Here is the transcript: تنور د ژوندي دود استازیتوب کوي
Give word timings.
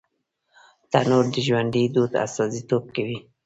تنور 0.91 1.25
د 1.33 1.35
ژوندي 1.45 1.83
دود 1.95 2.11
استازیتوب 2.25 2.83
کوي 2.95 3.17